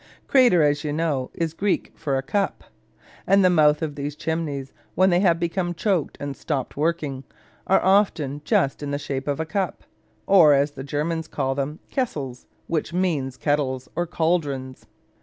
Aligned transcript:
Crater, 0.27 0.63
as 0.63 0.83
you 0.83 0.91
know, 0.91 1.29
is 1.35 1.53
Greek 1.53 1.91
for 1.93 2.17
a 2.17 2.23
cup. 2.23 2.63
And 3.27 3.45
the 3.45 3.51
mouth 3.51 3.83
of 3.83 3.93
these 3.93 4.15
chimneys, 4.15 4.73
when 4.95 5.11
they 5.11 5.19
have 5.19 5.39
become 5.39 5.75
choked 5.75 6.17
and 6.19 6.35
stopped 6.35 6.75
working, 6.75 7.23
are 7.67 7.83
often 7.85 8.41
just 8.43 8.79
the 8.79 8.97
shape 8.97 9.27
of 9.27 9.39
a 9.39 9.45
cup, 9.45 9.83
or 10.25 10.55
(as 10.55 10.71
the 10.71 10.83
Germans 10.83 11.27
call 11.27 11.53
them) 11.53 11.77
kessels, 11.91 12.47
which 12.65 12.91
means 12.93 13.37
kettles, 13.37 13.89
or 13.95 14.07
caldrons. 14.07 14.87